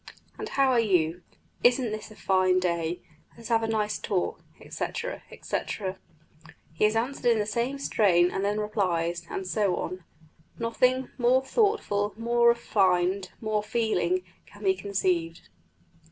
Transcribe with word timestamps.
'And 0.39 0.49
how 0.49 0.71
are 0.71 0.79
you? 0.79 1.21
Isn't 1.63 1.91
this 1.91 2.09
a 2.09 2.15
fine 2.15 2.59
day? 2.59 3.03
Let 3.33 3.41
us 3.41 3.47
have 3.49 3.61
a 3.61 3.67
nice 3.67 3.99
talk,' 3.99 4.43
etc., 4.59 5.21
etc. 5.29 5.99
He 6.73 6.85
is 6.85 6.95
answered 6.95 7.27
in 7.27 7.37
the 7.37 7.45
same 7.45 7.77
strain, 7.77 8.31
and 8.31 8.43
then 8.43 8.59
replies, 8.59 9.27
and 9.29 9.45
so 9.45 9.75
on. 9.75 10.03
Nothing 10.57 11.11
more 11.19 11.43
thoughtful, 11.43 12.15
more 12.17 12.47
refined, 12.47 13.29
more 13.41 13.61
feeling, 13.61 14.23
can 14.47 14.63
be 14.63 14.73
conceived." 14.73 15.49